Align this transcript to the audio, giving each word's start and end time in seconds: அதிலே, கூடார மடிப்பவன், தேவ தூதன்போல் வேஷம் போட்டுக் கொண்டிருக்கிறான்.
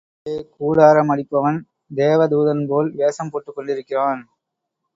அதிலே, 0.19 0.35
கூடார 0.55 1.03
மடிப்பவன், 1.03 1.59
தேவ 1.95 2.27
தூதன்போல் 2.27 2.89
வேஷம் 2.93 3.29
போட்டுக் 3.29 3.55
கொண்டிருக்கிறான். 3.55 4.21